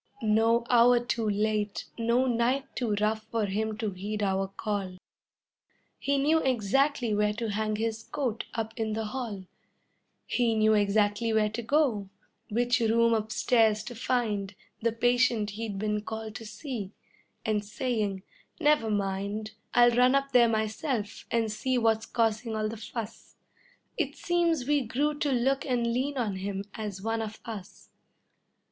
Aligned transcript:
No 0.23 0.65
hour 0.67 0.99
too 0.99 1.29
late, 1.29 1.85
no 1.95 2.25
night 2.25 2.65
too 2.75 2.95
rough 2.99 3.21
for 3.25 3.45
him 3.45 3.77
to 3.77 3.91
heed 3.91 4.23
our 4.23 4.47
call; 4.47 4.97
He 5.99 6.17
knew 6.17 6.39
exactly 6.39 7.13
where 7.13 7.33
to 7.33 7.51
hang 7.51 7.75
his 7.75 8.01
coat 8.01 8.45
up 8.55 8.73
in 8.77 8.93
the 8.93 9.05
hall; 9.05 9.45
He 10.25 10.55
knew 10.55 10.73
exactly 10.73 11.31
where 11.31 11.51
to 11.51 11.61
go, 11.61 12.09
which 12.49 12.79
room 12.79 13.13
upstairs 13.13 13.83
to 13.83 13.93
find 13.93 14.55
The 14.81 14.91
patient 14.91 15.51
he'd 15.51 15.77
been 15.77 16.01
called 16.01 16.33
to 16.37 16.47
see, 16.47 16.93
and 17.45 17.63
saying: 17.63 18.23
"Never 18.59 18.89
mind, 18.89 19.51
I'll 19.75 19.91
run 19.91 20.15
up 20.15 20.31
there 20.31 20.49
myself 20.49 21.25
and 21.29 21.51
see 21.51 21.77
what's 21.77 22.07
causing 22.07 22.55
all 22.55 22.67
the 22.69 22.75
fuss." 22.77 23.35
It 23.99 24.15
seems 24.15 24.65
we 24.67 24.81
grew 24.81 25.13
to 25.19 25.31
look 25.31 25.63
and 25.63 25.85
lean 25.93 26.17
on 26.17 26.37
him 26.37 26.63
as 26.73 27.03
one 27.03 27.21
of 27.21 27.39
us. 27.45 27.91